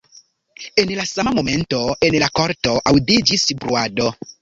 [0.83, 4.15] En la sama momento en la korto aŭdiĝis bruado.